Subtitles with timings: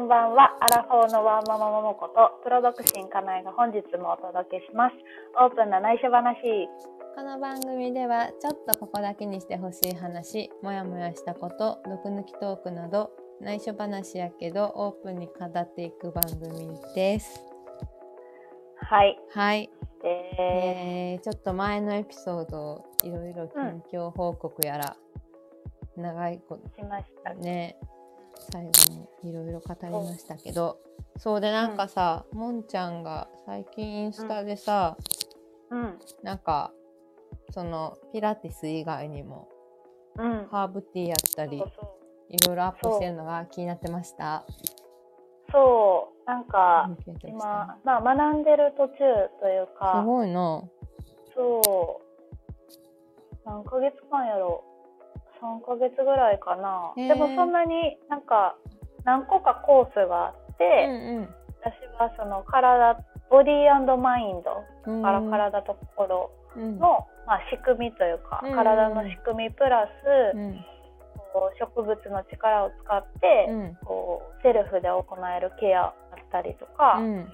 [0.00, 0.56] こんばんは。
[0.60, 4.94] アラフォーのワーママももこと、プロ独身かなえが本日もお届けします。
[5.38, 6.40] オープンな内緒話。
[7.14, 13.10] この番組ではちょっとここだけにしてほしい話もやもやしたこと毒抜きトークなど
[13.42, 17.44] 内緒話やけどオープンに語っていく番組です
[18.76, 19.18] はい。
[19.34, 19.70] はい、
[20.02, 20.08] で、
[20.38, 24.96] えー、ちょっと前のエピソードいろいろ近況報告やら、
[25.98, 27.40] 長いこしましたと。
[27.40, 27.76] ね
[28.40, 28.70] 最後
[29.22, 30.78] にいろいろ語りましたけど
[31.16, 34.96] そうでなんかさ、もんちゃんが最近インスタでさ、
[35.70, 35.98] うん。
[36.22, 36.72] なんか
[37.50, 39.48] そのピラティス以外にも
[40.16, 40.48] うん。
[40.50, 41.62] ハーブティーやったり。
[42.32, 44.44] いろいろアップしてるのが気になってました？
[45.50, 46.30] そう。
[46.30, 46.88] なんか、
[47.24, 48.98] 今、まあ学んでる途中
[49.40, 50.62] というたすか、ごいな。
[51.34, 53.38] そう。
[53.44, 54.62] 何ヶ月間やろ
[55.42, 56.92] ?3 ヶ月ぐらいかな。
[56.96, 57.08] へー。
[57.08, 58.56] でもそんなになんか、
[59.04, 61.28] 何個かコースがあって、うん
[61.62, 62.96] 私はその体、
[63.28, 65.02] ボディーマインドうん。
[65.02, 66.78] から体と心うん。
[66.78, 69.86] の、まあ、仕組みというか、うん体の仕組みプラ
[70.32, 70.64] ス、うん。
[71.32, 73.78] こう植物の力を使って、うん。
[73.84, 75.04] こうセルフで行
[75.36, 77.16] えるケアだったりとか,、うん。
[77.16, 77.26] なん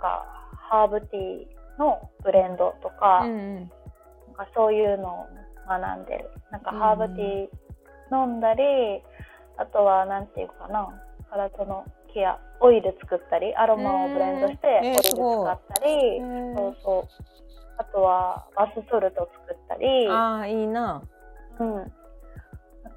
[0.00, 0.26] か
[0.70, 3.68] ハーブティーのブレンドとか,、うんなん
[4.36, 5.26] かそういうのを
[5.68, 6.30] 学んでる。
[6.50, 6.78] なんかうん。
[6.78, 9.02] ハーブティー飲んだり、
[9.56, 10.88] あとはなんていうかな
[11.30, 17.24] 体のケアオイル作ったりアロマをブレンドしてえーオイル使ったり、うんそうそう。
[17.76, 21.02] あとはバスソルト作ったり、ああいいな。
[21.58, 21.84] うん、あ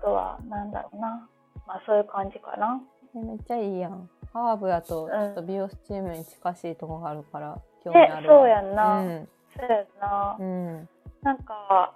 [0.04, 1.28] とはなんだろうな。
[1.66, 2.80] まあそういう感じかな。
[3.16, 4.10] えめっちゃいいやん。
[4.34, 5.10] ハーブやとん。
[5.10, 8.40] ちょっと美容スチームに近しいとこがあるから興味ねあるわ。
[8.40, 9.30] そうやんな、うん。
[9.58, 10.90] そうやんな、うん。
[11.24, 11.94] なんか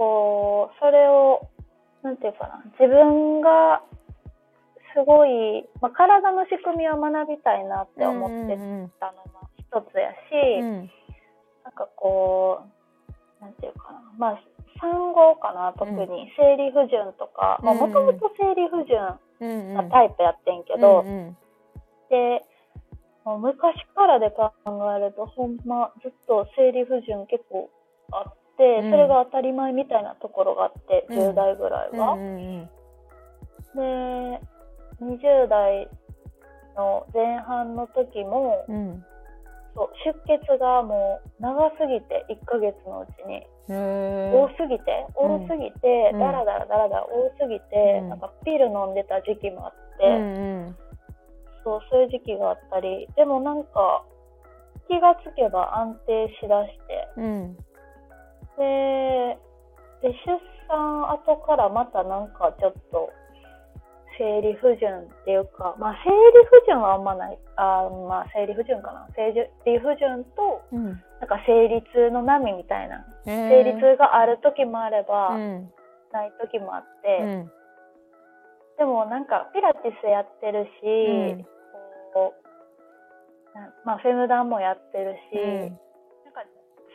[0.00, 1.44] こうそれを
[2.02, 3.84] なんていうかな自分が
[4.96, 10.90] すごい、まあ、体の仕組みを学びたいなって思ってうんたのも一つやし、うん。
[11.62, 14.40] なんかこうなんていうかなまあ
[14.80, 17.92] 産後かな特に生理不順とかもうん。
[17.92, 21.36] ともと生理不順うんなタイプやってんけど、うんうん。
[22.08, 22.40] で
[23.26, 24.48] もう昔からで考
[24.96, 27.68] えるとほんまずっと生理不順結構
[28.12, 28.39] あっ
[28.90, 31.30] それが当たり前みたいなところがあって、うん。
[31.30, 32.12] 10代ぐらいは。
[32.12, 32.70] うんうん
[33.72, 34.40] で
[35.00, 35.88] 20代
[36.76, 39.04] の前半の時も、うん。
[39.74, 43.46] そう出血がもう長すぎて1ヶ月のうちに。
[43.68, 46.18] 多すぎて多すぎて、うん。
[46.18, 48.08] だらだらだらだら多すぎて、うん。
[48.10, 50.06] なんかピル飲んでた時期もあって。
[50.06, 50.76] うんうん。
[51.64, 54.02] そう、そういう時期があったり、でもなんか、
[54.88, 57.56] 気がつけば安定しだして、うん
[58.60, 59.38] で、
[60.02, 60.36] で出
[60.68, 63.10] 産後からまたなんかちょっと、
[64.18, 69.08] 生理不順っていうか、まあ生理不順はあんまない、あまあ生理不順かな。
[69.16, 70.84] 生理不順と、うん。
[71.20, 73.06] なんか生理痛の波みたいな。
[73.24, 75.72] 生理痛がある時もあれば、うん。
[76.12, 77.50] ない時もあって、うん。
[78.76, 81.46] でもなんかピラティスやってるし、うん。
[82.12, 82.34] こ
[83.54, 85.72] うなまあフェムダンもやってるし、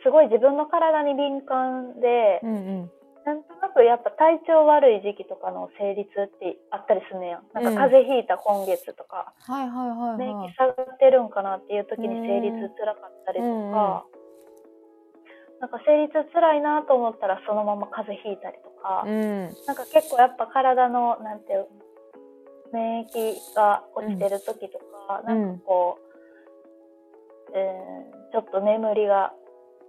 [0.06, 2.54] すごい自分の体に敏感で、うんう
[2.86, 2.90] ん。
[3.26, 7.42] なんとなくやっぱ体調悪い時期とかの生理痛ってあったりすんねやん。
[7.50, 10.50] なんか風邪ひいた今月とか、はいはいはい免はい。
[10.50, 14.06] 疫下がってるんかなっていう時に生理痛辛かったりとか、
[15.58, 19.50] なんか生理痛辛いなと思ったらそのまま風邪ひいたりとか、うん。
[19.66, 21.66] なんか結構やっぱ体のなんていう
[22.72, 25.42] 免疫が落ちてる時とか、うん。
[25.42, 29.32] なんかこう、えーちょっと眠りが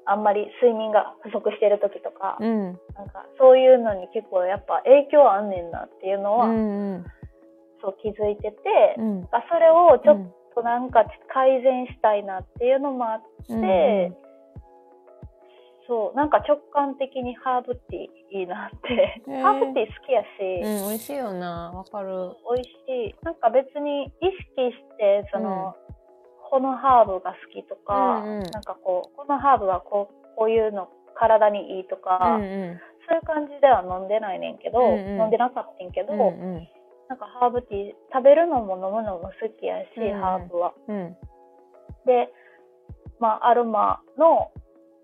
[0.07, 2.63] あんまり睡眠が不足してる時とか、うん。
[2.95, 7.05] なんかそういうのに結構やっぱ影響あんねんなっていうのは、うん
[7.79, 9.27] そう気づいてて、うん。
[9.49, 14.27] それをちょっとなんか改善したいなっていうのもあって、うん
[15.87, 21.71] そうなんか直感的にハーブティーいいなって、ハーブティー好きやし、うん美味しいよな。
[21.71, 22.35] わかる。
[22.53, 22.75] 美味し
[23.15, 23.15] い。
[23.23, 24.09] なんか別に意
[24.57, 25.75] 識してその、
[26.49, 28.43] このハーブが好きとか、うんうん。
[28.51, 32.79] なんかこうこのハーブはこうこういうの体にいいとか、うんうん。
[33.07, 35.21] そういう感じでは飲んでないねんけど、うんうん。
[35.21, 36.23] 飲んでなかったんけど、うんう
[36.59, 36.67] ん。
[37.09, 40.21] なんかハーブティー食べるのも飲むのも好きやし、うんうん。
[40.21, 40.73] ハーブは。
[40.87, 41.15] うん。
[42.05, 42.31] で、
[43.19, 44.51] まあ、アロマの、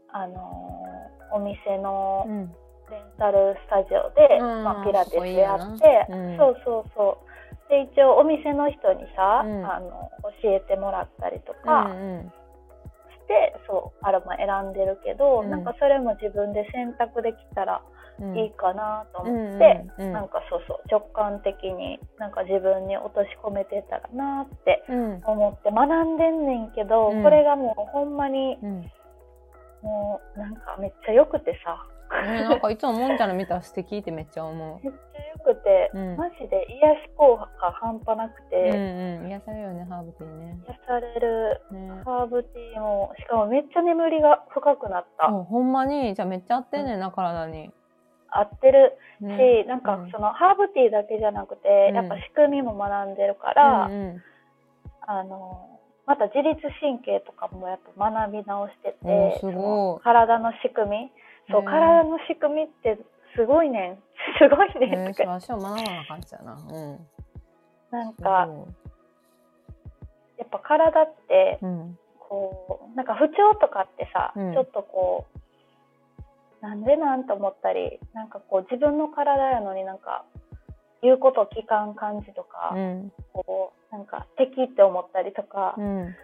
[0.09, 1.03] あのー
[1.35, 2.53] お店のうん。
[2.91, 4.63] レンタルスタジオで、うん。
[4.63, 6.37] まあ、ピラティスやなって、うん。
[6.37, 7.32] そうそうそう。
[7.73, 9.65] で、一応お店の人にさ、うん。
[9.65, 10.11] あの、
[10.43, 12.29] 教えてもらったりとうかん。
[12.29, 15.49] して、そう、アロマ選んでるけど、うん。
[15.49, 17.81] なんかそれも自分で選択できたら
[18.35, 25.21] いいかなと思って、なんかそうそう直感的になんか自分に落とし込めてたらなってうん。
[25.25, 27.23] 思って学んでんねんけど、うん。
[27.23, 28.85] これがもうほんまにうん。
[29.81, 31.83] もうなんかめっちゃ良くてさ
[32.23, 38.43] ねなんかいつももんちゃんの見たら素敵ってめっちゃ思めっちゃ良くて、うんマジで癒し効果が半端なくう。
[38.43, 39.27] うんて、うん。
[39.29, 40.57] 癒されるよね、ハーブティーね。
[40.67, 41.89] 癒されるね。
[42.05, 47.71] ハーブティーもしかもめっちゃ眠りが深くなった、ほんまに、じゃあめっちゃ合ってんねんな、体に。
[48.29, 54.23] 合ってるし、ねなんかうんそのハーブティーだけじゃなくて、うんやっぱ仕組みも学んでるから、うんうん
[55.05, 55.69] あの
[56.05, 59.39] また自律神経とかもやっぱ学び直してて
[60.03, 61.11] 体の仕組み
[61.49, 62.97] そう、ね体の仕組みって
[63.35, 63.95] すごいねん
[64.39, 66.53] すごいえねとか、そう足を学ばな感じだな。
[66.53, 67.07] うん。
[67.91, 68.67] なんかそ
[70.37, 71.99] やっぱ体ってううん。
[72.17, 75.25] こうなんか不調とかってさ、うんちょっとこ
[76.61, 80.23] うなんでなんと思ったりなんかこう自分の体やのになんか
[81.01, 83.11] 言うこと聞かん感じとか、うん。
[83.33, 86.15] こうなんか敵って思ったりとかうん。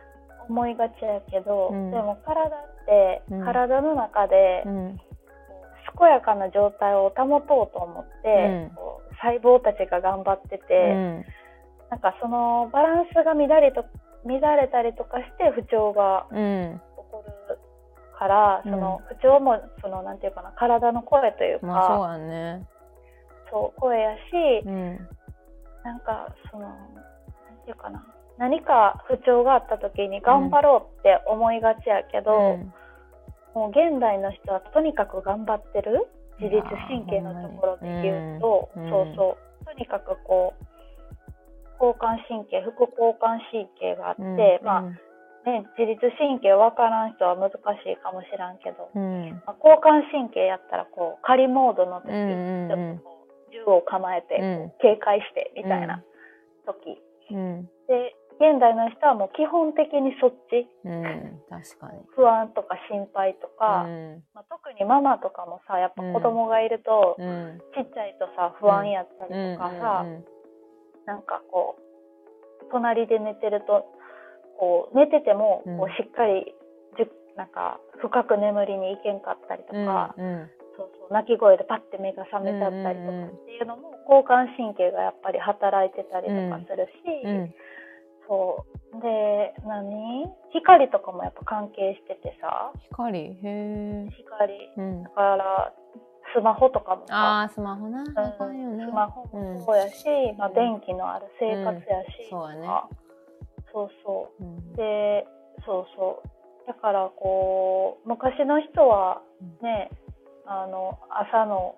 [0.47, 4.99] 思いがちやけど、うんでも体ってうん体の中でうん。
[5.97, 11.25] 健やかな状態を保とうと思って、うんこう細胞たちが頑張ってて、うん。
[11.91, 13.83] なんかそのバランスが乱れと
[14.23, 16.79] 乱れたりとかして不調がうん。
[16.79, 17.59] 起こる
[18.17, 22.67] から、うんその不調もそのなんていうかな体の声というか、まあそうやね。
[23.51, 24.19] そう声やし、
[24.65, 25.07] うん。
[25.83, 26.77] なんかそのなん
[27.65, 28.05] ていうかな
[28.37, 32.73] 何か不調があった時に頑張ろうって思いがちやけど、うん
[33.55, 36.07] もう現代の人はとにかく頑張ってる
[36.39, 39.65] 自律神経のところで言うと、うんそうそう。
[39.65, 40.65] とにかくこう
[41.79, 44.81] 交感神経副交感神経があって、うんまあ
[45.47, 47.55] ね、自律神経分からん人は難し
[47.87, 49.41] いかもしらんけど、うん。
[49.47, 54.73] まあ、交感神経やったらこう仮モードの時、ちょっとこう銃を構えて、うん。
[54.81, 56.03] 警戒してみたいな
[56.67, 57.69] 時、うん。
[57.87, 61.43] で現代の人はもう基本的にそっちうん。
[61.51, 61.99] 確かに。
[62.15, 64.23] 不安とか心配とか、うん。
[64.33, 67.59] まあ、特にママとかもさやっぱ子供がいると、うん。
[67.75, 70.25] ちっちゃいとさ不安やったりとかさ、うん
[71.05, 71.75] なんかこ
[72.61, 73.83] う隣で寝てると
[74.59, 76.53] こう寝ててもうんこうしっかり
[76.97, 79.85] じゅなんか深く眠りに行けんかったりとうん。
[79.85, 80.49] か、うん。
[80.77, 87.53] そうそう泣き声でパッて目が覚めちゃったりとかっていうのも交感神経がやっぱり働いてたりとかするし、うん。
[88.29, 89.01] そう。
[89.01, 90.25] で何？
[90.53, 92.71] 光とかもやっぱ関係しててさ。
[92.91, 93.19] 光？
[93.19, 94.07] へえ。
[94.15, 94.71] 光。
[94.77, 95.03] うん。
[95.03, 95.09] だ。
[95.09, 95.73] から
[96.33, 97.15] スマホとかもさ。
[97.15, 98.01] ああ、スマホな。
[98.01, 98.07] うん。
[98.07, 100.05] スマホもそうやし、
[100.37, 102.67] まあ、電気のある生活やし、そうやね。
[103.73, 104.43] そうそう。
[104.43, 104.73] ん。
[104.73, 105.25] うで
[105.65, 106.29] そうそう。
[106.67, 109.23] だからこう昔の人は
[109.63, 109.89] ね
[110.45, 111.75] あの朝の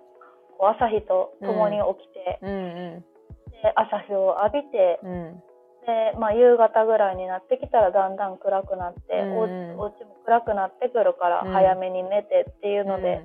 [0.60, 3.04] 朝日と共に起きて、うんう
[3.52, 5.08] で朝日を浴びてん。
[5.08, 5.44] うん。
[5.86, 9.32] で、まあ、夕方ぐらいになってきたらだんだん暗くなって、うん
[9.78, 11.54] おお家も暗くなってくるからうん。
[11.54, 13.22] 早めに寝てっていうので、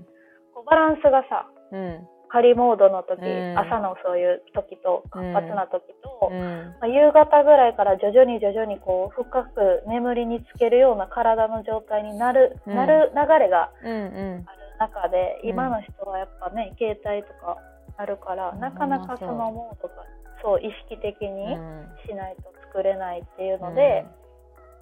[0.54, 2.08] こうバランスがさうん。
[2.28, 3.58] 仮モードの時、うん。
[3.58, 6.74] 朝のそういう時と活発な時と、うん。
[6.80, 12.74] まあ、夕方ぐらいから徐々に徐々にこう深く眠りにつけるような体の状態になる,、うん。
[12.74, 13.70] なる流れが。
[13.80, 14.44] ある
[14.80, 15.50] 中で、うん。
[15.50, 17.58] 今の人はやっぱね携帯とか
[17.96, 18.60] あるから、うん。
[18.60, 19.94] なかなかそのモードが
[20.42, 24.06] そう意識的にうんしないと作れないっていうので、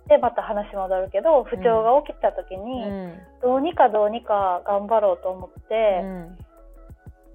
[0.08, 3.18] でまた話戻るけど不調が起きた時うに、ん。
[3.42, 6.00] どうにかどうにか頑張ろうと思って。
[6.02, 6.38] うん。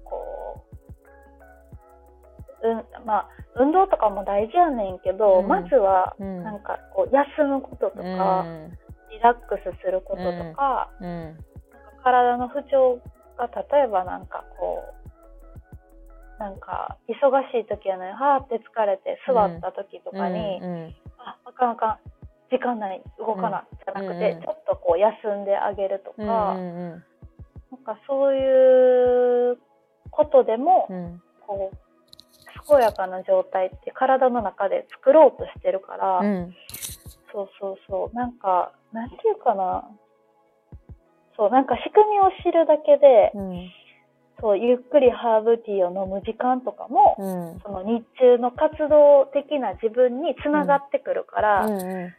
[0.04, 0.64] こ
[2.62, 6.44] う、うん、まあ運動とかも大事やねんけど、うんまずはうん。
[6.44, 8.78] なんかこう休むこととか、うん。
[9.10, 11.06] リラックスすることとか,、うん。
[11.06, 11.42] なんか
[12.04, 13.00] 体の不調
[13.36, 14.99] が例えばなんかこう
[16.40, 20.94] なんか忙しい時やのにはーって疲れて座った時とかに、うん。
[21.18, 21.98] ああかんあかん
[22.50, 26.26] 時間ない動かな、じゃなくて、うんちょっとこう休んであげるとうん。
[26.26, 26.90] か、うん。
[26.90, 26.96] な
[27.76, 29.58] んかそういう
[30.10, 31.22] ことでも、うん。
[31.46, 31.76] こう
[32.66, 36.54] 健やかな状態って体の中で作ろうとしてるから、うん。
[37.32, 39.84] そうそうそうなんかなんていうかな
[41.36, 43.70] そうなんか仕組みを知るだけで、うん。
[44.40, 47.60] そうゆっくりハーブティーを飲む時間とかも、うん。
[47.60, 52.14] その日中の活動的な自分につながってくるから、うん。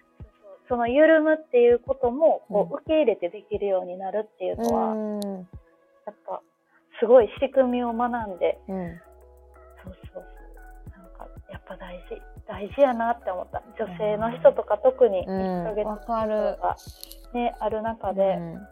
[0.70, 5.20] その緩むっていうこともこうんう受け入れてできるようになるっていうのは、うん。
[6.06, 6.42] やっぱ
[7.00, 9.00] すごい仕組みを学んでうん。
[9.84, 10.24] そうそうそう。
[10.92, 13.64] なんか、やっぱ大事、大事やなって思った。
[13.84, 16.78] 女性の人とか特にうん1ヶ月わかるが
[17.34, 18.68] ね、ある中で、うん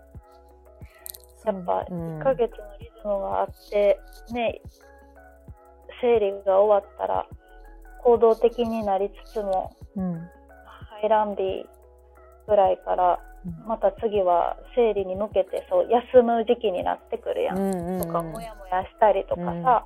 [1.46, 2.19] やっぱうん。
[2.19, 4.00] 1ヶ月のリズムがあって、
[4.34, 4.62] ね、
[6.01, 7.25] 生理が終わったら
[8.03, 10.29] 行動的になりつつも、うん。
[11.01, 11.65] 排卵日
[12.48, 13.67] ぐらいから、うん。
[13.67, 17.58] また次は生理に向けてそう休む時期になってくるやん。
[17.58, 19.86] うんとか、もやもやしたりとかさ、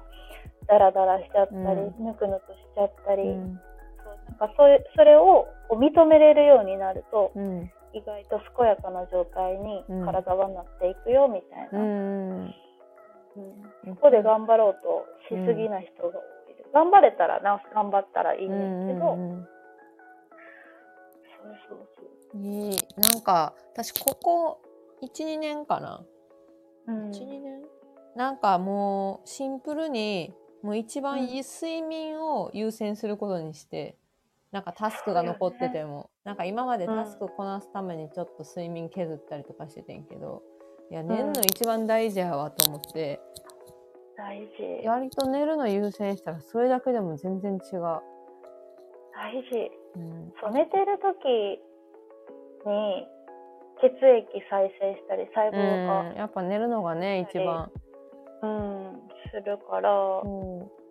[0.67, 2.05] ダラダラしちゃったり、うん。
[2.05, 3.59] ぬくぬくしちゃったり、うん。
[4.03, 10.05] そうなんかそれそれを認めれるようになると、うん意外と健やかな状態にうん。
[10.05, 11.79] 体はなっていくよみたいな。
[11.79, 12.45] うん。
[12.45, 13.95] うん。
[13.95, 16.69] ここで頑張ろうとしすぎな人が多いです。
[16.73, 18.59] 頑張れたらな、頑張ったらいいんです
[18.93, 19.47] けど、うんうん
[21.43, 22.37] そうそうそう。
[22.37, 24.61] うんいいなんか私ここ
[25.01, 26.03] 12年かな、
[26.87, 27.11] うん。
[27.11, 27.61] 12年
[28.15, 30.33] なんかもうシンプルに
[30.63, 33.97] もう一番うんいい睡眠を優先することにして、
[34.53, 40.43] なんかタスクが残ってても、なんか今までタスクこなすためにちょっと睡眠削ったりとかしててんけど
[40.91, 43.19] いや寝るの一番大事やわと思って、
[44.15, 44.87] 大事。
[44.87, 47.81] 割と寝るの優先したらそれだけでも全然違う。
[47.81, 48.01] 大
[49.51, 49.71] 事。
[49.95, 50.33] うん。
[50.39, 51.59] そう、寝てる時
[52.69, 53.07] に
[53.81, 57.71] 血液再生したり、細胞が、うん、やっぱ寝るのがね一番。
[58.43, 60.82] うん、するから、そう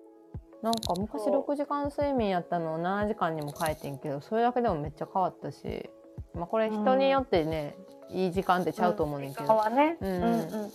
[0.62, 1.45] なんか昔そう。
[1.49, 5.90] 6時間睡眠やったのを7時間にも変えてんけどそれだけでもめっちゃ変わったし、
[6.35, 7.76] まあ、これ人によってね、
[8.11, 9.97] いい時間ってちゃうと思うねんけど、はね。
[10.00, 10.71] ううんんうん。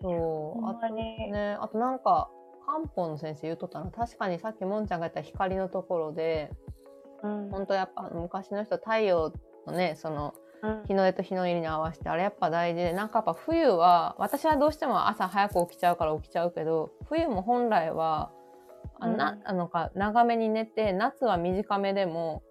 [0.00, 0.64] そう。
[0.64, 1.30] あほんまに。
[1.30, 2.30] ねあとなんか
[2.66, 3.90] 漢方の先生言うとったの。
[3.90, 6.50] 確かにさっきもんちゃんが言った光のところで
[7.22, 7.50] うん。
[7.50, 9.32] 本当やっぱ昔の人太陽
[9.66, 10.84] のねそのうん。
[10.86, 18.30] 日の出と日の入りに合わせてあれやっぱ大事でなんかやっぱ冬は私はどうしても朝早く起きちゃうから起きちゃうけど冬も本来は
[19.02, 19.40] あな、うん。
[19.44, 22.42] あのか長めに寝て夏は短めでも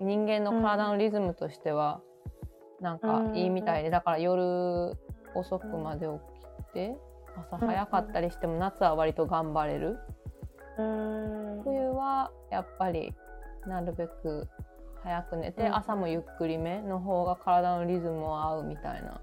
[0.00, 2.00] 人間の体のリズムとしては
[2.80, 4.96] なんかいいみたいで、だから夜
[5.34, 6.12] 遅くまで起
[6.70, 6.96] きて
[7.36, 9.98] 朝早かったりしても夏は割と頑張れる、
[10.78, 11.62] うん。
[11.64, 13.14] 冬はやっぱり
[13.66, 14.48] なるべく
[15.02, 15.76] 早く寝て、うん。
[15.76, 19.20] 朝もゆっくりめの方が体のリズムも合うみたいな。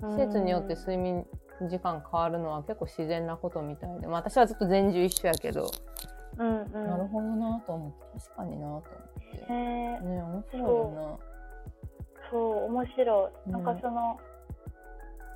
[0.00, 1.24] 季節によって睡眠
[1.70, 5.70] 時間変わるのは結構自然なことみたいで、まあ、私はずっと全中一緒やけど、
[6.38, 6.86] うんうん。
[6.86, 8.18] なるほどなと思って。
[8.18, 9.52] 確かになと思って。
[9.52, 11.20] ねね面白いよ
[12.30, 13.32] そう、面白い。
[13.46, 14.18] うんなんかその、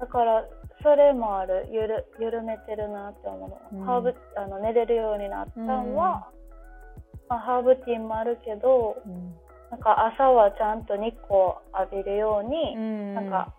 [0.00, 0.44] だから、
[0.82, 1.68] それもある。
[1.70, 3.80] ゆる、緩めてるなって思うの。
[3.80, 3.86] うん。
[3.86, 6.30] ハーブ、あの、寝れるようになったのは、
[7.28, 9.34] まあ、ハーブティーもあるけど、なうん。
[9.70, 11.58] なんか朝はちゃんと日光
[11.90, 13.14] 浴びるように、うん。
[13.14, 13.54] なんか、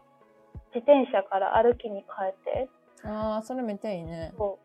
[0.73, 2.69] 自転車から歩きに変えて、
[3.03, 4.33] ああそれめっちゃいいね。
[4.37, 4.59] そ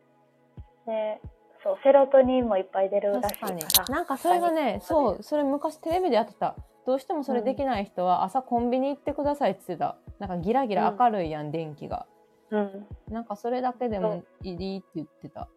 [0.85, 0.89] う。
[0.89, 1.21] で、
[1.65, 3.95] そう、セロトニンもいっぱい出るらしいから。
[3.95, 6.55] なんかそれがね朝そうそれ昔テレビでやってた。
[6.85, 9.97] どうしてもそれできない人は朝コンビニ行ってくださいって言ってた。
[10.19, 12.05] なんかギラギラ明るいやん、電気が。
[12.51, 12.87] うん。
[13.09, 15.49] なんかそれだけでもいいって言ってた。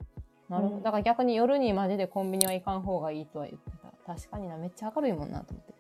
[0.49, 0.83] なるほど、うん。
[0.83, 3.71] だから逆に夜にマジでコンビニは行かん方がいいとは言って
[4.07, 4.15] た。
[4.15, 5.75] 確かになめっちゃ明るいもんなと思って。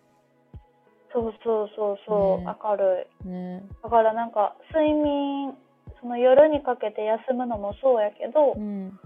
[1.11, 2.54] そうそうそうそう、ね。
[2.62, 3.28] 明るい。
[3.28, 3.64] ね。
[3.82, 5.56] だからなんか睡眠
[6.02, 9.00] その夜にかけて休むのもそうやけど、うん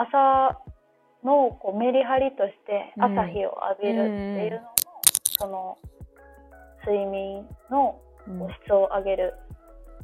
[0.00, 0.60] 朝
[1.24, 3.18] のこうメリハリとしてうん。
[3.18, 4.68] 朝日を浴びるっていうのも、
[5.38, 5.78] その
[6.86, 8.00] 睡眠の
[8.64, 9.34] 質を上げる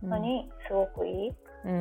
[0.02, 0.10] うん。
[0.10, 1.32] のにすごくいい、
[1.64, 1.72] うん。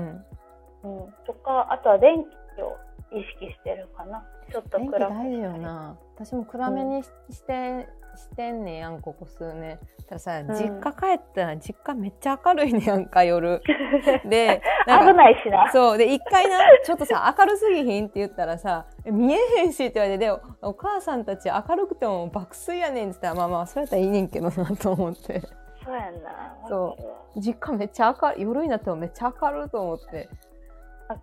[0.84, 1.14] うん。
[1.26, 2.24] とかあとは電
[2.56, 2.78] 気を
[3.12, 4.24] 意識してるかな。
[4.52, 5.98] ちょっと電気暗く大事よな。
[6.16, 7.10] 私も暗めにし,、
[7.48, 9.80] てしてんねやんここ数年。
[10.08, 10.48] たださ、ん。
[10.48, 13.62] 実家帰ったら実家めっちゃ明るいねやんか夜。
[14.26, 15.72] でな危ないしな。
[15.72, 15.98] そう。
[15.98, 25.42] で一回なちょっとさ明るすぎひんって言ったらさえ見えへんしって言われてでおお母さんたち明るくても爆睡やねんって言ったらまあまあそうやったらいいねんけどなと思って。
[25.84, 26.98] そうやんなそ
[27.36, 27.40] う。
[27.40, 30.30] 実家めっちゃ明るい夜になってもめっちゃ明るいと思って。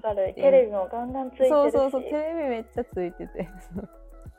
[0.04, 0.34] 明るい。
[0.34, 1.50] テレビもガンガンついてるし。
[1.50, 3.48] そうそうそうテレビめっちゃついてて。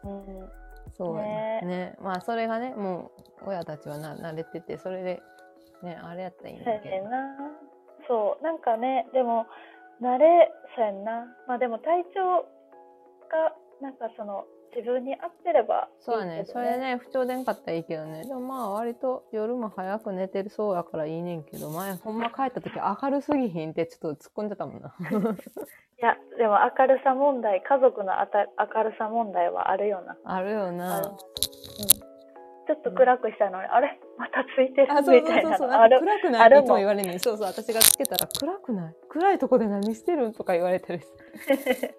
[0.03, 0.60] うん
[1.05, 1.61] そうやね。
[1.61, 1.67] ね。
[1.67, 1.95] ね。
[2.01, 3.11] まあそれがねも
[3.45, 5.21] う親たちはな慣れててそれで
[5.83, 7.05] ねあれやったらいいんだけど。
[8.07, 9.45] そう、なんかね、でも、
[10.01, 11.25] 慣れ、そうやんな。
[11.47, 12.43] まあでも体調
[13.29, 16.45] が、なんかその、自分に合ってればいいけど、そうやね。
[16.45, 18.23] それね不調出んかったらいいけどね。
[18.25, 24.95] でもまあ割と夜も早く寝てるそうやからいいねんけど前ほんま帰った時明るすぎひんってちょっと突っ込んでたもんな。
[26.01, 30.17] いや、でも明るさ問題、家族のあた明るさ問題はあるよな。
[30.23, 30.97] あるよな。
[30.97, 31.03] うん。
[31.03, 33.99] ちょっと暗くしたのに、あれ？
[34.17, 34.87] またついてる？
[35.21, 35.57] みたいな。
[35.57, 37.47] 暗くないも言われるのにそうそう。
[37.47, 38.95] 私がつけたら暗くない？
[39.09, 40.33] 暗いとこで何してるん？
[40.33, 41.05] とか言われてるし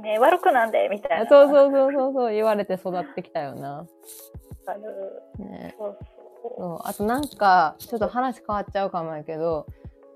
[0.00, 1.26] ね悪くなんで、みたいな。
[1.28, 3.86] そうそうそうそうそう言われて育ってきたよな。
[4.66, 5.22] ある。
[5.38, 5.74] ね。
[5.78, 5.98] そう
[6.58, 6.88] そう。
[6.88, 9.66] あとなんかちょっと話変わっちゃうかもやけど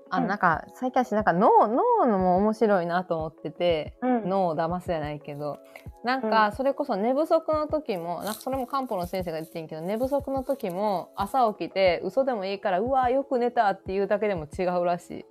[0.09, 0.27] あ、うん。
[0.27, 4.29] なんか最近私なんか脳脳のも面白いなと思ってて、うん。
[4.29, 5.59] 脳を騙すじゃないけど
[6.03, 15.25] なんかそれこそ寝不足の時もなんかそれも漢方の先生が言ってんけど寝不足の時も朝起きて嘘でもいいからうわよく寝たっていうだけでも違うらしい、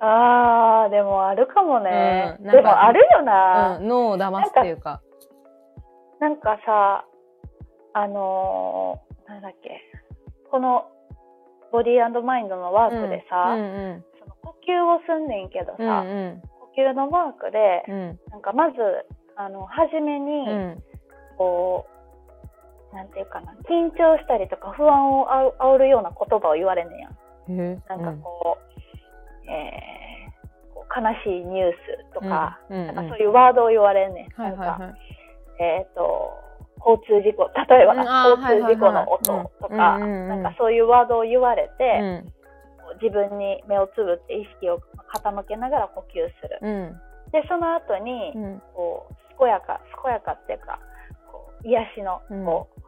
[0.00, 2.36] あー、でもあるかもね。
[2.40, 3.78] うんでもあるよな。
[3.78, 5.00] うん、脳を騙すっていうか。
[6.20, 7.04] なんかさ、
[7.94, 9.82] あのーなんだっけ、
[10.50, 10.86] この
[11.70, 13.64] ボディーマインドのワークでさ、うんう
[13.98, 16.42] んその呼吸をすんねんけどさ、うんうん。
[16.60, 18.18] 呼吸のワークで、うん。
[18.30, 18.76] なんかまず、
[19.36, 20.82] あの、初めうに、ん。
[21.36, 21.86] こ
[22.92, 26.98] う、なんていうかな、緊張したりとか不安をあお煽るような言葉を言われんねん。
[27.00, 27.82] やん。
[27.88, 28.67] なんかこう、
[29.48, 30.08] えー
[30.74, 32.94] こう悲しいニュースとか、うんうんうん。
[32.94, 34.40] なんかそういうワードを言われんねん。
[34.40, 34.94] はいはいなんかはい
[35.58, 36.30] えっ、と、
[36.78, 42.22] 交通事故、例えば、交通事故の音とか、なんかそういうワードを言われて、
[43.02, 44.80] 自分に目をつぶって意識を
[45.12, 46.58] 傾けながら呼吸する。
[46.62, 47.00] うん。
[47.32, 48.62] で、その後に、うん。
[48.74, 50.78] こう、健やか、健やかっていうか、
[51.30, 52.44] こう癒しの、うん。
[52.44, 52.80] こう、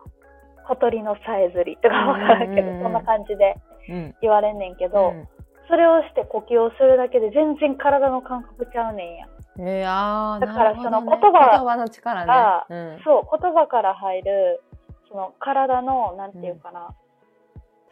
[0.68, 3.56] 小鳥のさえずりとかわからんけど、そんな感じで
[3.88, 4.14] うん。
[4.22, 5.28] 言われんねんけど、うん
[5.70, 9.26] それをして呼吸をするだけで全然体の感覚ちゃうねんや。
[9.58, 10.96] えー、だからなるほどね。
[10.96, 14.62] その言葉言葉の力がね、うん、そう、言葉から入る、
[15.08, 16.94] その体の、なんていうかな、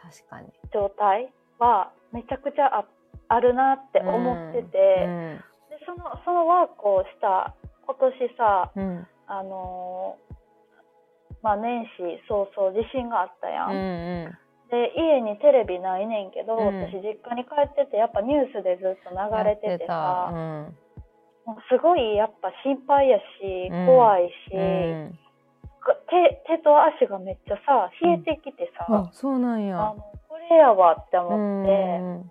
[0.02, 0.48] 確かに。
[0.72, 2.84] 状態はめちゃくちゃあ
[3.28, 5.40] あるなって思ってて、うん。
[5.70, 7.54] でそのそのワークをした
[7.86, 9.06] 今年さ、うん。
[9.30, 10.34] あのー
[11.42, 14.38] まあ、年始早々地震があったやん、うんうん
[14.70, 16.66] で家にテレビないねんけど、うん。
[16.84, 20.76] 私実家に帰っててやっぱニュースでずっと流れててさ、うん。
[21.46, 23.22] もうすごいやっぱ心配やし
[23.70, 23.86] うん。
[23.86, 25.18] 怖いし、うん。
[26.10, 29.80] 手手と足がめっちゃさ冷えてきてさ、あそうなんや。
[29.80, 32.30] あのこれやわってう思って、ん。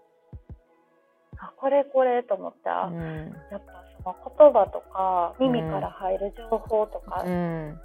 [1.40, 3.34] あこれこれと思って、あうん。
[3.52, 7.80] やっぱその言葉とか耳から入る情報とかの、うん。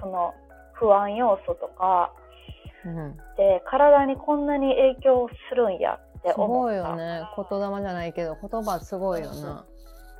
[0.00, 0.34] その
[0.74, 2.12] 不安要素とか
[2.86, 3.16] うん。
[3.36, 6.72] で体にこんなに影響するんやってす思った。
[6.72, 7.22] ごいよね。
[7.36, 9.64] 言霊じゃないけど言葉すごいよな。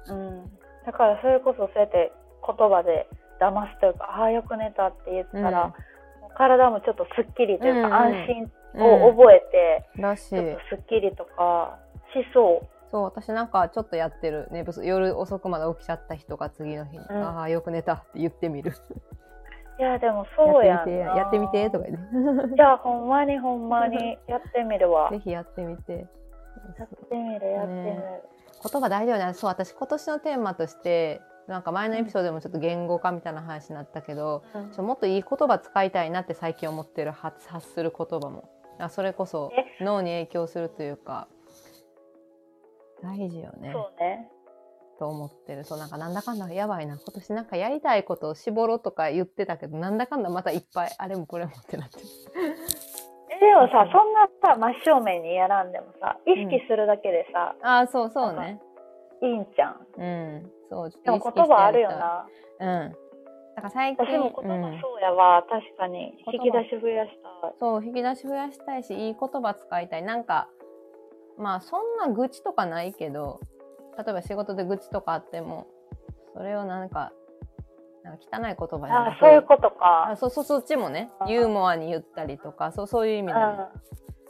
[0.09, 0.51] うん、
[0.85, 2.13] だからそれこそそうやって
[2.47, 3.09] 言葉で
[3.41, 5.69] 騙すというかああよく寝たって言ったら、
[6.21, 7.95] もう体もちょっとすっきりというか、うんうん。
[7.95, 8.27] 安
[8.75, 9.41] 心を覚え
[9.95, 10.31] て、らしい。
[10.31, 11.79] ちょっとすっきりとか
[12.15, 12.69] しそう。
[12.91, 14.49] そう私なんかちょっとやってる。
[14.53, 17.23] 寝不足夜遅くまで起きちゃった人が次の日に「うん。
[17.23, 18.73] ああよく寝た」って言ってみる
[19.79, 25.11] いやでもそうやんやってみてなやってみてとか言ってじゃあほんまにほんまに やってみるわ。
[25.11, 26.07] ぜひやってみて。
[26.79, 28.23] やってみるやってみる、ね
[28.63, 29.35] 言葉大事よね。
[29.35, 34.71] そう私今年のテーマとしてなんか前のエピソードでもちょっと言語化みたいな話になったけど、うん。
[34.71, 38.49] ちょもっといい言葉使いたいなって最近思ってる発発する言葉も。
[38.79, 41.29] あそれこそ脳に影響するというか。
[43.03, 43.73] 大事よね。
[43.73, 44.31] そうね
[44.99, 45.65] と思ってる。
[45.65, 52.07] そうなんかなんだかんだやばいな今年なんかやりたいことを絞ろうとか言ってたけどなんだかんだまたいっぱいあれもこれもってなってる。
[53.31, 58.61] え でもさそんなさ真正面にやらんでもさ意識するだけでさ、ああそうそうね。
[59.23, 59.87] いいんじゃん。
[59.97, 62.27] うんそうでも言葉あるよな。
[62.61, 62.97] うん。
[63.57, 64.81] だから最近私も言葉うん。
[64.81, 66.23] そうやわ、確かに。
[66.27, 67.53] 引き出し増やしたい。
[67.59, 70.03] そう引き出し増やしたいしいい言葉使いたい。
[70.03, 70.49] なんか
[71.39, 73.41] まあそんな愚痴とかないけど
[73.97, 75.67] 例えば仕事で愚痴とかあっても
[76.35, 77.13] それをなんか
[78.05, 79.17] なんか汚い言葉じゃなく。
[79.17, 80.11] あそういうことか。
[80.11, 83.71] あそうそうそっちもねユーモアに言ったりとかそうそういう意味でも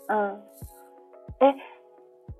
[0.09, 0.19] うん。
[0.19, 0.43] うん。
[1.41, 1.55] え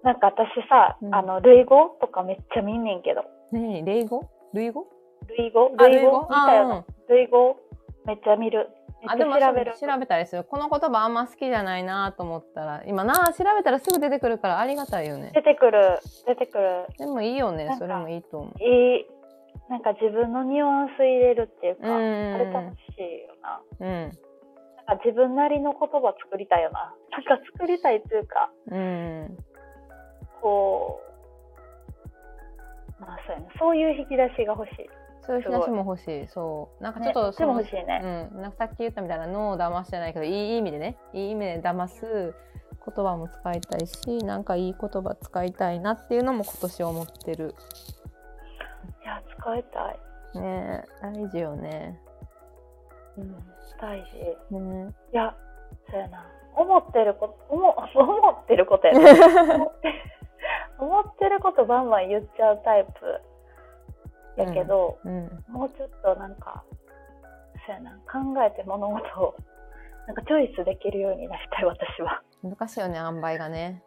[0.03, 1.15] なんか私さ、うん。
[1.15, 3.25] あの類語とかめっちゃ見んねんけど。
[3.53, 4.29] ねえ類語？
[4.53, 4.87] 類語？
[5.29, 5.73] 類語？
[5.79, 6.23] あ類語？
[6.23, 7.57] 見たよ類語？
[8.05, 8.69] めっちゃ見る
[9.06, 9.72] あでもゃ調べる。
[9.76, 10.44] そう調べたりする。
[10.44, 15.30] この言葉あんま好きじゃないなと思ったら今な調べたらすぐ出てくるからありがたいよね。
[15.35, 16.87] 出てくる出てくる。
[16.98, 18.62] でもいいよねそれもいいと思う。
[18.62, 19.06] いい
[19.68, 21.94] なんか自分のニュアンス入れるっていうか、うん。
[21.94, 23.61] あれ楽しいよな。
[23.80, 24.12] うん。
[24.87, 26.94] なんか自分なりの言葉作りたいよな。
[27.11, 29.37] なんか作りたいっていうかうん。
[30.40, 31.00] こ
[33.00, 33.48] うまあそうやね。
[33.59, 34.88] そういう引き出しが欲しい
[35.27, 36.29] そういう引き出しも欲しい。
[36.29, 36.83] そう。
[36.83, 42.35] なんかちょっとね、でも欲しいね、うん、なんかさっき言ったみたいな脳を騙すじゃないけどいい意味でねいい意味で騙す
[42.87, 47.55] 言葉も使いたいしなんかいい言葉使いたいなっていうのも今年思ってる。
[49.03, 51.99] いや使いたい、ねえ大事よね。
[53.19, 53.35] うん、
[53.81, 53.99] 大
[54.51, 54.59] 事。
[54.59, 55.35] ねいや
[55.91, 56.25] そうやな。
[56.55, 59.11] 思ってること思 思ってることやね
[59.55, 59.95] 思って
[60.79, 63.21] 思ってることバンバン言っちゃうタイプ
[64.37, 66.64] やけど、うんもうちょっとなんか
[67.66, 69.35] そうやな考えて物事を
[70.07, 73.83] なんかチョイスできるようになりたい私は難しいよね塩梅がね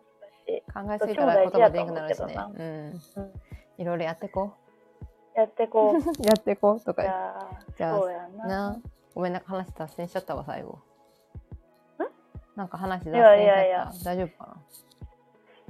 [0.73, 2.63] 考えすぎたら言葉できなくなるしねう。
[2.63, 3.23] うん。
[3.23, 3.31] うん、
[3.77, 4.53] いろいろやってこ
[5.35, 5.97] やってこう。
[5.97, 6.25] う。
[6.25, 7.03] やってこう とか
[7.77, 8.47] じゃあ、そうやな。
[8.47, 8.81] な。
[9.13, 10.79] ごめんなんか話脱線しちゃったわ、最後。
[12.55, 13.35] なんか話脱線しいちゃった。
[13.35, 14.57] やいやいや大丈夫かな？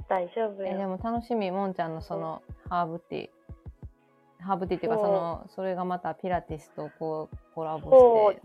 [0.08, 0.88] 大丈夫えでよ。
[0.88, 3.30] も楽しみ、もんちゃんのそのハーブティー。
[4.42, 8.42] ハーブティーっていうか、そうその、それがまたピラティスとこうコラボして。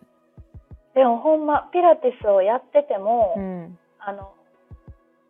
[0.96, 3.78] でもほんま、ピラティスをやってても、うん。
[4.00, 4.32] あの、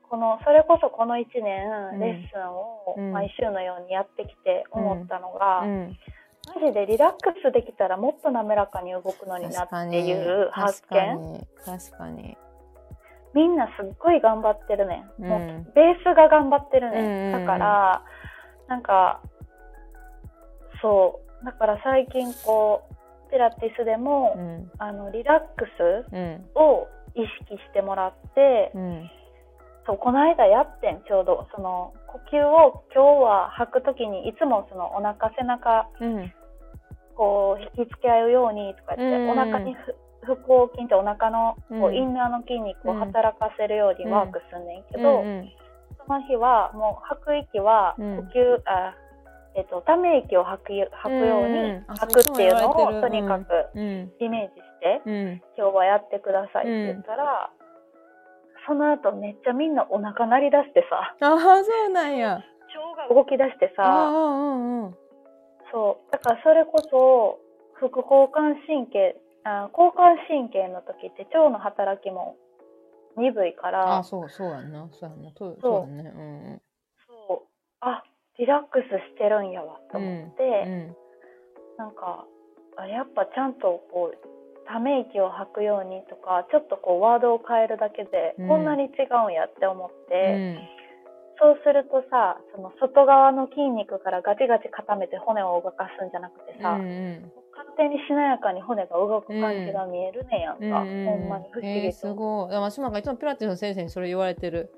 [0.10, 5.98] この、それこそこの1うん年、レッスンをうん毎週のようにやってきて思ったのが、うん。
[6.54, 11.22] マジでリラックスできたらもっと滑らかに動くのになっていう発確か見。
[11.32, 11.48] に。
[11.66, 12.38] 確かに。
[13.34, 15.24] みんなすっごい頑張ってるねん。
[15.24, 15.40] うんもう
[15.74, 17.04] ベースが頑張ってるねん。
[17.04, 18.04] うんうんうんだから、
[18.68, 19.22] なんか、
[20.82, 21.46] そう。
[21.46, 24.72] だから最近こう、ピラティスでも、うん。
[24.78, 26.46] あの、リラックスうん。
[26.56, 29.10] を意識してもらって、うん。
[29.86, 31.48] そう、この間やってん、ちょうど。
[31.56, 36.34] その、呼吸を今日は吐くときに、いつもそのお腹、背中、うん。
[37.16, 45.50] こう、引きつけ合うようにとか言って、うんお腹にふ腹横筋ってお腹のこううんインナーの筋肉を働かせるようにワークすんねんけうど、んうん
[46.08, 48.96] その日はもう吐く息は呼うん吸、あ
[49.56, 54.12] えっとため息を吐くよ吐くように吐くっていうのをとにかくうん。
[54.20, 55.42] イメージして、うん。
[55.58, 57.50] 今日はやってくださいって言ったら、
[58.68, 62.36] その後めっちゃみんなお腹鳴り出してさああ、そうなんや。
[62.36, 64.96] 腸が動き出してああ、さうんうん。
[65.72, 67.40] そうだからそれこそ
[67.74, 72.36] 副交感神経あ交感神経の時って腸の働きも
[73.18, 74.90] 鈍いからあ、そう、そうやんな。
[74.92, 75.32] そうやんな。
[75.32, 76.12] とそうやんね。
[76.14, 76.62] うん
[77.08, 77.48] そう
[77.80, 78.04] あ
[78.38, 80.72] リラックスしてるんやわと思って、うん。
[80.72, 80.96] うん。
[81.78, 82.26] なんか
[82.78, 84.18] あやっぱちゃんとこう
[84.68, 90.60] ため息を吐くようにとかちょっとこうワードを変えるだけでうんこんなに違うんやって思っうて、ん。
[91.38, 97.32] そうするとさその外側の筋肉からガチガチ固めて骨を動かすんじゃなくてさ、うんうん。
[97.52, 101.96] 勝手にしなやかに骨が動く感じが見えるねやんか、うんうんほんまに不思えー、議と。
[101.96, 102.52] すごい。
[102.52, 104.72] でも私もなんかいつもピラティスの先生にそれ言われてる。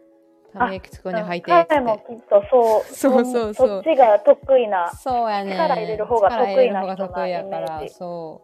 [0.58, 1.52] ため息つくに吐いて。
[1.52, 3.67] 彼もきっとそうそうそうそう。
[3.67, 5.54] そっちが得意なそうやね。
[5.54, 8.41] 力入れる方が得意な人なイメージそ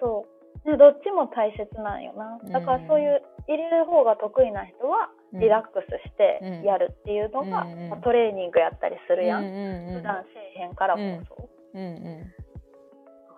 [0.00, 0.26] そ
[0.64, 0.70] う。
[0.70, 2.38] でどっちも大切なんよな。
[2.50, 5.38] だからそういう入れる方が得意な人はう。
[5.38, 11.00] リラックスしてやるっていうのが、うんうんまあトレーニングやったりするやん、うんうんうん普段せえへんからこ
[11.36, 12.02] そ、うんうん。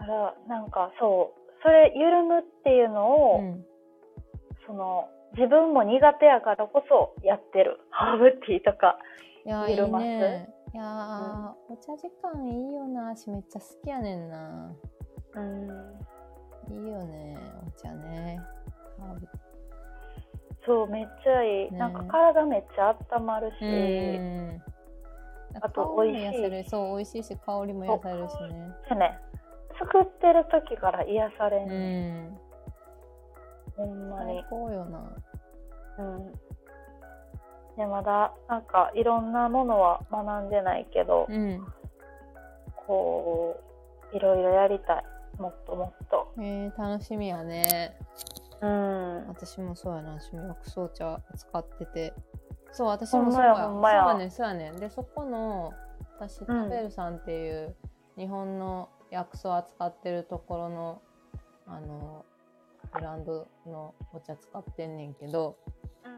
[0.00, 1.40] だからなんかそう。
[1.62, 3.64] それ緩むっていうのを、うん。
[4.66, 7.80] その自分も苦手やからこそやってる。
[7.90, 8.98] ハーブティーとか。
[9.44, 10.48] いやいいね。
[10.74, 13.14] いやー、お茶時間いいよな。
[13.16, 14.72] 私めっちゃ好きやねんな。
[15.34, 15.68] うん。
[16.70, 18.38] いいよねお茶ね。
[18.98, 19.28] ハーブ。
[20.66, 21.78] そうめっちゃいい、ね。
[21.78, 24.62] なんか体めっちゃ温まるし、うん。
[25.62, 26.68] あと美味しい。
[26.68, 28.74] そう美味しいし香りも癒されるしね。
[28.90, 29.18] でね。
[29.78, 32.38] 作ってる時から癒されんうね、ん
[33.78, 34.40] ほんまに。
[34.40, 35.16] 最高よな。
[35.98, 36.32] うん。
[37.76, 41.64] でまだなんかいろんなものは学んでないけど、うん。
[42.86, 43.56] こ
[44.12, 45.04] ういろいろやりたい。
[45.40, 46.34] もっともっと。
[46.38, 47.96] えー、楽しみやね。
[48.60, 49.28] うん。
[49.28, 50.18] 私もそうやな。
[50.18, 52.12] 私も薬草茶使ってて。
[52.72, 53.54] そう私もそうや。
[53.54, 54.70] ほんまやそうやねんそうやね。
[54.70, 55.72] んでそこの
[56.18, 57.76] 私タベルさんっていう
[58.16, 61.02] 日本の薬草扱ってるところの
[61.66, 62.24] あの
[62.92, 65.56] ブランドのお茶使ってんねんけど、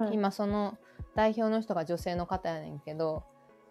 [0.01, 0.13] うん。
[0.13, 0.79] 今その
[1.15, 3.25] 代表の人が女性の方やねんけど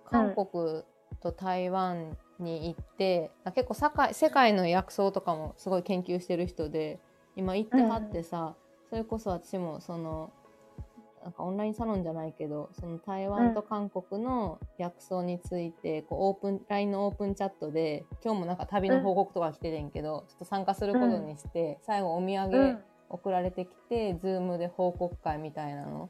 [0.06, 0.84] 韓国
[1.22, 7.00] と台湾に行って、結構世界世界の薬草とかもすごい研究してる人で
[7.36, 8.56] 今行ってはってさ、
[8.90, 10.32] それこそ私もその
[11.22, 26.10] なんかオンラインサロンじゃないけどその台湾と韓国の薬草についてこうオープン LINE のオープンチャットで今日もなんか旅の報告とか来ててんけど、ちょっと参加することにして、最後お土産、うん送られてきて、ズームで報告会みたいなの？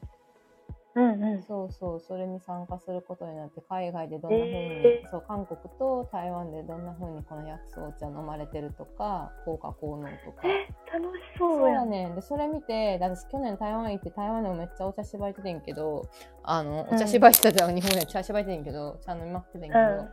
[0.92, 10.42] うんうんそうそう、それに参加することになって、海外でどんな風に、えそう、韓国と台湾でどんな風にこの薬草茶飲まれてるとか、効果効能とか。
[10.48, 12.16] え楽しそそううやんやねん。
[12.16, 16.08] で、それ見て、だって去年台湾行って、台湾でもめっちゃお茶芝居ててんけど、
[16.42, 20.08] あの、お茶芝居してたら日本で茶芝居てんけど、茶飲みまくっててんけど、うん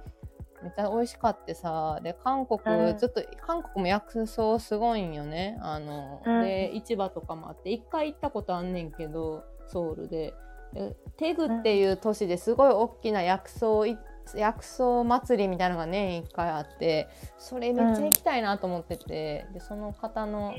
[0.64, 2.98] めっちゃ美味しかってさで韓国、うん。
[2.98, 5.58] ずっと韓国も薬草すごいんよね。
[5.62, 6.44] あの、うん。
[6.44, 10.34] で市場とかもあって一回行ったことあんねんけどソウルで。
[10.74, 13.98] でテグっていう都市ですごい大きな薬草い
[14.36, 20.58] 薬草祭りみたいなのが年1回あってそれめっちゃ行きたいなと思ってて、でその方の話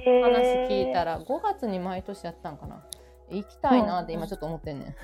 [0.70, 2.82] 聞いたら5月に毎年やったんかな。
[3.30, 4.94] 行きたいなって今ちょっと思ってんねん。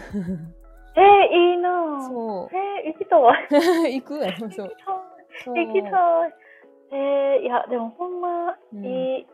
[0.96, 2.00] えー、いいなぁ。
[2.08, 3.20] そえー、行きたい。
[3.98, 4.00] う。
[4.00, 4.68] 行くやろ、そう。
[5.54, 6.34] 行きたい。
[6.92, 9.26] えー、いや、でもほんま、うんいい。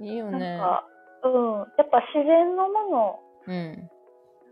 [0.00, 0.58] いいよなんね。
[0.60, 0.84] か、
[1.22, 1.58] うん。
[1.78, 3.90] やっぱ自然のもの、うん。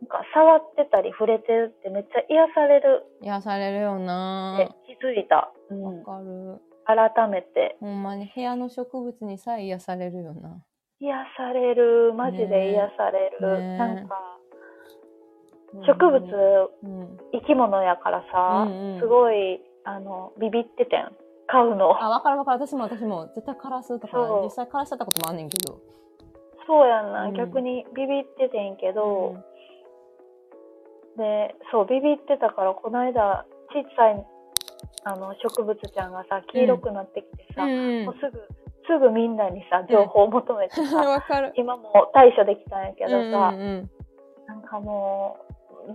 [0.01, 4.69] なんか触ってたり触れてるってめっちゃ癒される癒されるよってな。
[4.87, 5.53] 気づいた。
[5.71, 6.05] うわん。
[6.05, 6.61] かる。
[6.87, 7.77] 改めて。
[7.81, 10.63] ほんまに部屋の植物にさえ癒されるよな。
[11.01, 12.13] 癒される。
[12.15, 13.59] マジで癒される。
[13.59, 14.17] ねえなんか、
[15.87, 16.21] 植物、
[16.83, 17.19] うん。
[17.33, 18.69] 生き物やからさ、
[19.01, 21.11] すごい、あの、ビビっててん。
[21.47, 22.03] 買うの。
[22.03, 22.67] あ、わかるわかる。
[22.67, 23.27] 私も私も。
[23.35, 25.79] 絶対カラスとか実際カラスだったこともあんねんけど。
[26.67, 29.45] そうやんな、うん逆にビビっててんけど、うん
[31.17, 34.27] で、そう、ビビってたから、この間、ちっさい、
[35.05, 38.43] あの、植物ちゃんがさ、黄色くなってきてさ、うんもうすぐ、
[38.87, 41.53] すぐみんなにさ、情報を求めてさ、 わかる。
[41.57, 45.44] 今もう対処できたんやけどさ、なんかもう、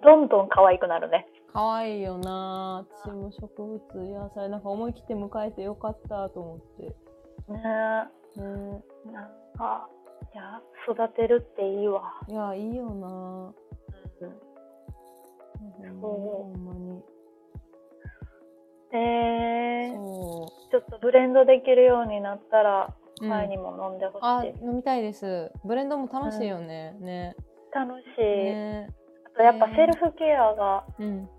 [0.04, 1.28] どんどん可愛くなるね。
[1.52, 2.86] 可愛いよな。
[3.04, 6.84] 私も植物癒されなんか思い切って迎えてよかったと思って。
[7.52, 7.60] ね
[8.38, 9.90] ねえなんか、
[10.34, 12.14] いや、育てるっていいわ。
[12.28, 13.54] いやいいよな。
[14.22, 16.00] うん。
[16.00, 17.02] ほんまに。
[18.92, 23.30] えー、そちょっとブレンドできるようになったら、う、うん。
[23.30, 24.26] 前にも飲んでほしい。
[24.26, 25.52] あ飲みたいです。
[25.66, 27.36] ブレンドも楽しいよね、ね。
[27.74, 28.22] 楽しい。
[28.22, 28.90] ね。
[28.90, 29.09] あ
[29.40, 31.30] とやっぱセルフケアが、うん。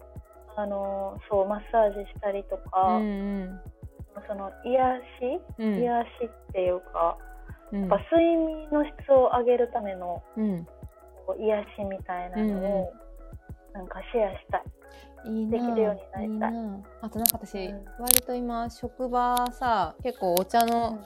[0.56, 3.60] あのーそう、マッサージしたりとうか、ん。
[4.26, 5.74] その癒し、うん。
[5.74, 7.18] うん癒しっていうか、
[7.70, 7.80] うん。
[7.80, 10.66] やっぱ睡眠の質を上げるためのうん。
[11.38, 12.92] 癒しみたいなのを、
[13.74, 14.62] なんかシェアしたい。
[15.26, 15.58] いいな。
[15.58, 16.52] できるようになりたい。
[16.52, 16.80] いいな。
[17.02, 17.84] あとなんか私、うん。
[17.98, 21.04] 割と今職場さ結構お茶の、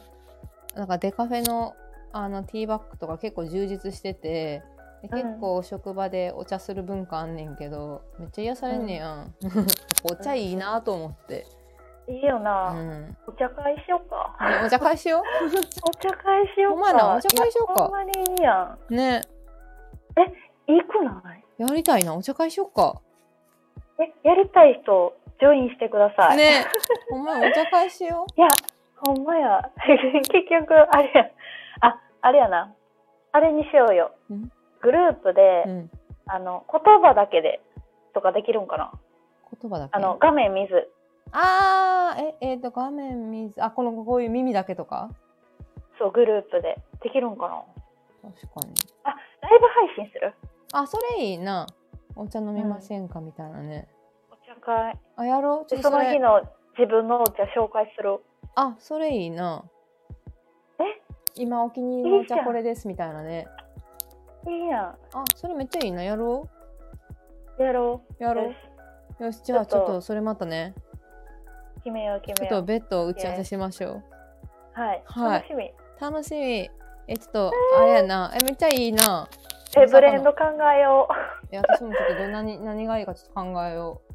[0.77, 1.75] なんかデカフェの
[2.13, 4.63] あのティーバッグとか結構充実してて
[5.09, 9.35] でうん結構職場でお茶する文化あんねんけどめっちゃ癒されんねやん、
[10.11, 11.47] お茶いいなと思って、
[12.09, 14.37] いいような、ん、お茶会しようか。
[14.41, 15.23] ねお茶会しよ
[15.87, 17.17] お茶会しようか。
[17.17, 19.21] お茶会しよう かほんまにいいやうねん。
[20.67, 21.23] いいくな
[21.59, 21.63] い？
[21.63, 23.01] やりたいなお茶会しよっか
[23.99, 26.37] え、やりたい人、ジョインしてください。
[26.37, 26.65] ね
[27.11, 28.49] ほんまやお茶会しよ いや、
[28.97, 29.71] ほんまや。
[29.87, 31.31] 結局、あれや。
[31.81, 32.75] あ、あれやな。
[33.33, 34.51] あれにしようよん。
[34.85, 35.91] グループで、う、うん、
[36.27, 37.63] あの、言葉だけで
[38.13, 38.93] とかできるんかな？
[39.61, 39.97] 言葉だけ？
[39.97, 40.91] あの、画面見ず。
[41.33, 45.09] あーええー、と画面見ずあこのこういう耳だけとか？
[45.99, 46.77] そう、グループで。
[47.03, 47.65] できるんかな？
[48.31, 48.75] 確かに。
[49.05, 49.67] あ、ライブ
[49.97, 50.35] 配信する？
[50.73, 51.67] あそれいいな。
[52.15, 53.89] お茶飲みませんか、みたいなね。
[54.31, 54.99] お茶会。
[55.17, 55.67] あやろう？
[55.67, 56.43] ちょで、っとその日の
[56.79, 58.21] 自分のお茶紹介する。
[58.55, 59.65] あそれいいな。
[60.79, 60.83] え？
[61.37, 63.39] 今お気に入りのお茶これですみたいなね。
[63.39, 63.64] いい
[64.51, 64.83] や。
[64.83, 64.83] ん。
[64.83, 64.97] あ
[65.35, 66.03] それめっちゃいいな。
[66.03, 66.49] やろ
[67.59, 68.15] やろう。
[68.19, 68.53] うやろ
[69.21, 69.25] う。
[69.25, 69.43] よし。
[69.43, 69.87] じゃあちちょっと。
[69.87, 70.75] ょっとそれまたね。
[71.79, 72.63] 決めよう、決ちょっめよう。
[72.63, 74.03] とベッドを打ち合わせしましょう。
[74.73, 75.03] はい。
[75.07, 75.41] はい。
[75.41, 75.75] 楽しみ。
[76.01, 76.71] 楽しみ。
[77.07, 78.33] えちょっとあれやな。
[78.35, 79.29] えめっちゃいいな。
[79.77, 80.39] え、ブレンド考
[80.77, 81.53] えよう。
[81.53, 84.15] いや私もちょっとどんなに何がいいかちょっと考えよう。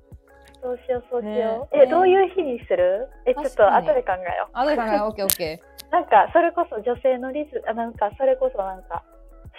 [0.61, 1.75] そうしよう、そうしよう。
[1.77, 1.83] ね。
[1.83, 3.07] え、どういう日にする？
[3.25, 4.75] え、ちょっと確かに後で考えよあどう。
[4.75, 5.69] かなオッケーオッケう。
[5.91, 9.03] なんか、それこそ女性のリズ、あ、なんか、それこそなんか、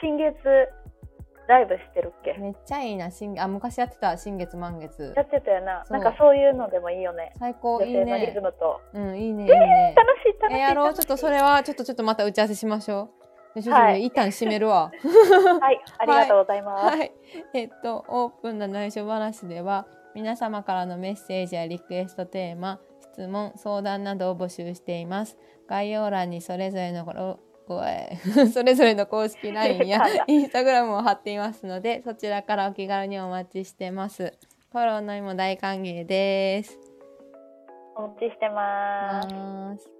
[0.00, 0.34] 新月
[1.48, 2.32] ライブしてるっけ？
[2.32, 5.84] ーめっちゃいいな新あ昔やってた新月満月やってたよな。
[5.90, 7.32] なんかそういうのでもいいよね。
[7.38, 8.80] 最高いい女性のリズねムと。
[8.94, 10.58] うんいいねいいね楽しい、楽しい。
[10.58, 13.10] えやろうちょっとそれはちょっとちょっとまた打ち合わせしましょ
[13.52, 14.92] うでちょっとね、はい一旦閉めるわ
[15.60, 16.96] はい、ありがとうございます。
[16.96, 17.12] はい。
[17.54, 25.36] えっと、オープンな内緒話では、皆様からのメッセージやリクエストテーマ、質問、相談などを募集しています。
[25.66, 27.04] 概要欄にそれぞれの
[27.70, 28.18] ごごえ
[28.52, 34.34] それぞれの公式 LINE や Instagram を貼っていますので、そちらからお気軽にお待ちしてます。
[34.72, 36.76] フォローの意も大歓迎です。
[37.94, 38.48] お待ちして。
[38.48, 39.99] ます